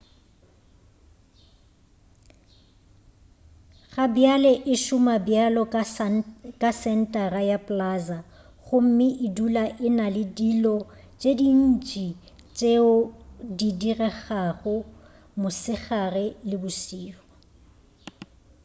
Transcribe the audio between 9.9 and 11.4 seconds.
na le dilo tše